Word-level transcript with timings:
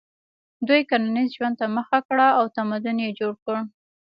دوی 0.67 0.81
کرنیز 0.89 1.29
ژوند 1.35 1.55
ته 1.59 1.65
مخه 1.77 1.99
کړه 2.07 2.27
او 2.37 2.43
تمدن 2.57 2.97
یې 3.05 3.15
جوړ 3.19 3.31
کړ. 3.45 3.55